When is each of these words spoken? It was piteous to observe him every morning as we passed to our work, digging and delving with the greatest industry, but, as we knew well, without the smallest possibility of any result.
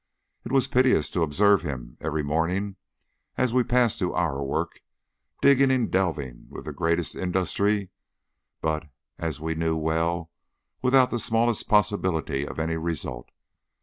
It 0.43 0.51
was 0.51 0.67
piteous 0.67 1.11
to 1.11 1.21
observe 1.21 1.61
him 1.61 1.95
every 2.01 2.23
morning 2.23 2.75
as 3.37 3.53
we 3.53 3.63
passed 3.63 3.99
to 3.99 4.15
our 4.15 4.43
work, 4.43 4.81
digging 5.43 5.69
and 5.69 5.91
delving 5.91 6.47
with 6.49 6.65
the 6.65 6.73
greatest 6.73 7.15
industry, 7.15 7.91
but, 8.61 8.87
as 9.19 9.39
we 9.39 9.53
knew 9.53 9.75
well, 9.77 10.31
without 10.81 11.11
the 11.11 11.19
smallest 11.19 11.69
possibility 11.69 12.47
of 12.47 12.57
any 12.57 12.77
result. 12.77 13.29